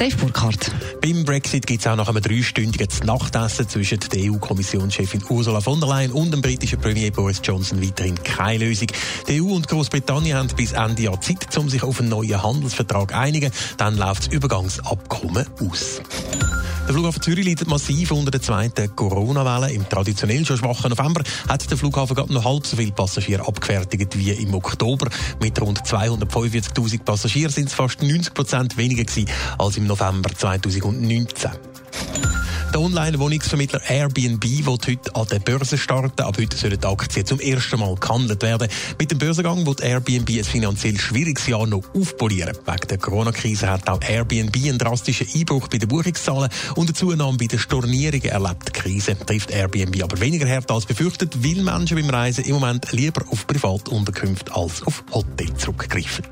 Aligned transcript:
Dave 0.00 0.16
Burkhardt. 0.16 0.72
Beim 1.02 1.26
Brexit 1.26 1.66
gibt 1.66 1.82
es 1.82 1.86
auch 1.86 1.94
nach 1.94 2.08
einem 2.08 2.22
dreistündigen 2.22 2.88
Nachtessen 3.04 3.68
zwischen 3.68 4.00
der 4.00 4.32
EU-Kommissionschefin 4.32 5.22
Ursula 5.28 5.60
von 5.60 5.78
der 5.78 5.90
Leyen 5.90 6.12
und 6.12 6.30
dem 6.30 6.40
britischen 6.40 6.80
Premier 6.80 7.10
Boris 7.10 7.42
Johnson 7.44 7.82
weiterhin 7.82 8.14
keine 8.24 8.64
Lösung. 8.64 8.88
Die 9.28 9.42
EU 9.42 9.54
und 9.54 9.68
Großbritannien 9.68 10.38
haben 10.38 10.48
bis 10.56 10.72
Ende 10.72 11.02
Jahr 11.02 11.20
Zeit, 11.20 11.54
um 11.58 11.68
sich 11.68 11.82
auf 11.82 12.00
einen 12.00 12.08
neuen 12.08 12.42
Handelsvertrag 12.42 13.14
einigen. 13.14 13.52
Dann 13.76 13.98
läuft 13.98 14.28
das 14.28 14.32
Übergangsabkommen 14.32 15.44
aus. 15.60 16.00
Der 16.90 16.94
Flughafen 16.94 17.22
Zürich 17.22 17.46
leidet 17.46 17.68
massiv 17.68 18.10
unter 18.10 18.32
der 18.32 18.42
zweiten 18.42 18.96
Corona-Welle. 18.96 19.72
Im 19.72 19.88
traditionell 19.88 20.44
schon 20.44 20.56
schwachen 20.56 20.90
November 20.90 21.22
hat 21.48 21.70
der 21.70 21.78
Flughafen 21.78 22.16
gerade 22.16 22.32
noch 22.32 22.44
halb 22.44 22.66
so 22.66 22.76
viele 22.76 22.90
Passagiere 22.90 23.46
abgefertigt 23.46 24.18
wie 24.18 24.30
im 24.30 24.52
Oktober. 24.54 25.08
Mit 25.40 25.60
rund 25.60 25.78
245.000 25.82 27.04
Passagieren 27.04 27.52
sind 27.52 27.68
es 27.68 27.74
fast 27.74 28.02
90 28.02 28.34
Prozent 28.34 28.76
weniger 28.76 29.04
gewesen 29.04 29.30
als 29.56 29.76
im 29.76 29.86
November 29.86 30.30
2019. 30.36 31.50
Der 32.72 32.80
Online-Wohnungsvermittler 32.80 33.80
Airbnb 33.88 34.44
wird 34.44 34.86
heute 34.86 35.14
an 35.16 35.26
der 35.26 35.40
Börse 35.40 35.76
starten. 35.76 36.22
Ab 36.22 36.36
heute 36.38 36.56
sollen 36.56 36.78
die 36.80 36.86
Aktien 36.86 37.26
zum 37.26 37.40
ersten 37.40 37.80
Mal 37.80 37.96
gehandelt 37.96 38.42
werden. 38.44 38.68
Mit 38.96 39.10
dem 39.10 39.18
Börsengang 39.18 39.66
wird 39.66 39.80
Airbnb 39.80 40.30
ein 40.30 40.44
finanziell 40.44 40.96
schwieriges 40.96 41.48
Jahr 41.48 41.66
noch 41.66 41.82
aufpolieren. 41.94 42.56
Wegen 42.64 42.88
der 42.88 42.98
Corona-Krise 42.98 43.68
hat 43.68 43.88
auch 43.88 44.00
Airbnb 44.00 44.54
einen 44.54 44.78
drastischen 44.78 45.26
Einbruch 45.34 45.66
bei 45.66 45.78
den 45.78 45.88
Buchungszahlen 45.88 46.48
und 46.76 46.86
eine 46.86 46.94
Zunahme 46.94 47.38
bei 47.38 47.46
den 47.46 47.58
Stornierungen 47.58 48.30
erlebt. 48.30 48.68
Die 48.68 48.72
Krise 48.72 49.18
trifft 49.18 49.50
Airbnb 49.50 50.00
aber 50.04 50.20
weniger 50.20 50.48
hart 50.48 50.70
als 50.70 50.86
befürchtet, 50.86 51.42
weil 51.42 51.64
Menschen 51.64 51.96
beim 51.96 52.10
Reisen 52.10 52.44
im 52.44 52.54
Moment 52.54 52.92
lieber 52.92 53.24
auf 53.32 53.48
Privatunterkünfte 53.48 54.54
als 54.54 54.84
auf 54.84 55.02
Hotel 55.12 55.52
zurückgreifen. 55.56 56.24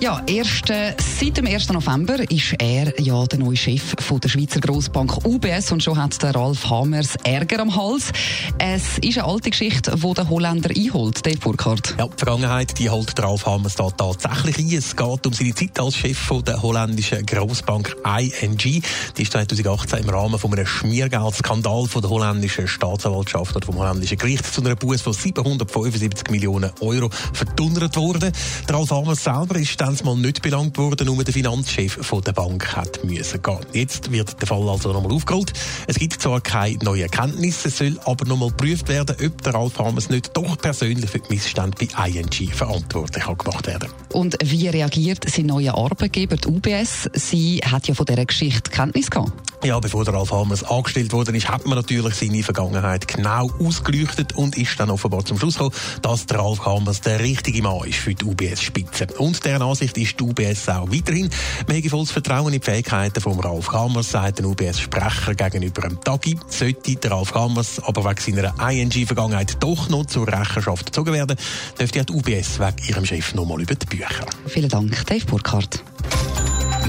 Ja, 0.00 0.22
erst, 0.26 0.70
äh, 0.70 0.94
seit 0.98 1.36
dem 1.36 1.46
1. 1.46 1.74
November 1.74 2.18
ist 2.30 2.54
er 2.58 2.98
ja 2.98 3.26
der 3.26 3.38
neue 3.38 3.54
Chef 3.54 3.94
von 3.98 4.18
der 4.18 4.30
Schweizer 4.30 4.58
Grossbank 4.58 5.26
UBS 5.26 5.72
und 5.72 5.82
schon 5.82 6.02
hat 6.02 6.22
der 6.22 6.34
Ralf 6.34 6.70
Hammers 6.70 7.16
Ärger 7.22 7.60
am 7.60 7.76
Hals. 7.76 8.10
Es 8.56 8.96
ist 9.02 9.18
eine 9.18 9.26
alte 9.26 9.50
Geschichte, 9.50 9.94
die 9.94 10.14
der 10.14 10.30
Holländer 10.30 10.70
einholt, 10.74 11.26
Dave 11.26 11.36
Burkhardt. 11.36 11.96
Ja, 11.98 12.06
die 12.06 12.16
Vergangenheit 12.16 12.78
die 12.78 12.88
holt 12.88 13.16
der 13.18 13.26
Ralf 13.26 13.44
Hammers 13.44 13.74
da 13.74 13.90
tatsächlich 13.90 14.58
ein. 14.58 14.78
Es 14.78 14.96
geht 14.96 15.26
um 15.26 15.34
seine 15.34 15.54
Zeit 15.54 15.78
als 15.78 15.96
Chef 15.96 16.16
von 16.16 16.42
der 16.44 16.62
holländischen 16.62 17.26
Grossbank 17.26 17.94
ING. 18.06 18.56
Die 18.56 18.82
ist 19.18 19.32
2018 19.32 19.98
im 19.98 20.08
Rahmen 20.08 20.38
von 20.38 20.50
einem 20.54 20.64
Schmiergeldskandal 20.64 21.86
von 21.88 22.00
der 22.00 22.10
holländischen 22.10 22.66
Staatsanwaltschaft 22.66 23.54
oder 23.54 23.66
vom 23.66 23.76
holländischen 23.76 24.16
Gericht 24.16 24.46
zu 24.46 24.62
einer 24.62 24.76
Buße 24.76 25.04
von 25.04 25.12
775 25.12 26.30
Millionen 26.30 26.70
Euro 26.80 27.10
verdunnert 27.34 27.98
worden. 27.98 28.32
Der 28.66 28.76
Ralf 28.76 28.90
Hammers 28.90 29.24
selber 29.24 29.56
ist 29.56 29.78
dann 29.78 29.89
mal 30.04 30.16
nicht 30.16 30.42
belangt 30.42 30.78
worden, 30.78 31.06
nur 31.06 31.24
der 31.24 31.34
Finanzchef 31.34 31.98
von 32.00 32.22
der 32.22 32.32
Bank 32.32 32.76
hat 32.76 33.04
müssen 33.04 33.42
gehen. 33.42 33.58
Jetzt 33.72 34.10
wird 34.12 34.40
der 34.40 34.46
Fall 34.46 34.68
also 34.68 34.92
nochmal 34.92 35.12
aufgerollt. 35.12 35.52
Es 35.86 35.98
gibt 35.98 36.22
zwar 36.22 36.40
keine 36.40 36.78
neuen 36.82 37.02
Erkenntnisse, 37.02 37.70
soll 37.70 37.98
aber 38.04 38.24
nochmal 38.24 38.50
geprüft 38.50 38.88
werden, 38.88 39.16
ob 39.24 39.42
der 39.42 39.54
Ralf 39.54 39.78
Hamers 39.78 40.08
nicht 40.08 40.36
doch 40.36 40.56
persönlich 40.58 41.10
für 41.10 41.18
die 41.18 41.34
Missstände 41.34 41.76
bei 41.76 42.08
ING 42.08 42.50
verantwortlich 42.52 43.24
gemacht 43.24 43.66
werden 43.66 43.88
Und 44.12 44.36
wie 44.42 44.68
reagiert 44.68 45.28
sein 45.28 45.46
neuer 45.46 45.74
Arbeitgeber, 45.74 46.36
die 46.36 46.48
UBS? 46.48 47.10
Sie 47.14 47.58
hat 47.58 47.88
ja 47.88 47.94
von 47.94 48.06
dieser 48.06 48.24
Geschichte 48.24 48.70
Kenntnis 48.70 49.10
gehabt. 49.10 49.49
Ja, 49.62 49.78
bevor 49.78 50.06
der 50.06 50.14
Ralf 50.14 50.32
Hamers 50.32 50.64
angestellt 50.64 51.12
worden 51.12 51.34
ist, 51.34 51.50
hat 51.50 51.66
man 51.66 51.76
natürlich 51.76 52.14
seine 52.14 52.42
Vergangenheit 52.42 53.06
genau 53.06 53.50
ausgeleuchtet 53.58 54.32
und 54.32 54.56
ist 54.56 54.80
dann 54.80 54.88
offenbar 54.88 55.22
zum 55.26 55.38
Schluss 55.38 55.54
gekommen, 55.58 55.74
dass 56.00 56.24
der 56.24 56.38
Ralf 56.38 56.64
Hamers 56.64 57.02
der 57.02 57.20
richtige 57.20 57.62
Mann 57.62 57.86
ist 57.86 57.98
für 57.98 58.14
die 58.14 58.24
UBS-Spitze. 58.24 59.08
Und 59.18 59.44
deren 59.44 59.60
Ansicht 59.60 59.98
ist 59.98 60.18
die 60.18 60.24
UBS 60.24 60.66
auch 60.70 60.90
weiterhin. 60.90 61.28
Man 61.68 61.76
habe 61.76 61.90
volles 61.90 62.10
Vertrauen 62.10 62.54
in 62.54 62.60
die 62.60 62.64
Fähigkeiten 62.64 63.20
von 63.20 63.38
Ralf 63.38 63.70
Hamers, 63.70 64.10
sagt 64.12 64.40
ein 64.40 64.46
UBS-Sprecher 64.46 65.34
gegenüber 65.34 65.82
dem 65.82 66.00
Tagi. 66.00 66.38
Sollte 66.48 66.96
der 66.96 67.10
Ralf 67.10 67.34
Hamers 67.34 67.80
aber 67.84 68.02
wegen 68.06 68.42
seiner 68.42 68.70
ING-Vergangenheit 68.70 69.58
doch 69.60 69.90
noch 69.90 70.06
zur 70.06 70.26
Rechenschaft 70.26 70.86
gezogen 70.86 71.12
werden, 71.12 71.36
dürfte 71.78 72.02
die 72.02 72.12
UBS 72.14 72.58
wegen 72.58 72.88
ihrem 72.88 73.04
Chef 73.04 73.34
nochmal 73.34 73.60
über 73.60 73.74
die 73.74 73.84
Bücher. 73.84 74.24
Vielen 74.46 74.70
Dank, 74.70 75.04
Dave 75.04 75.26
Burkhardt. 75.26 75.84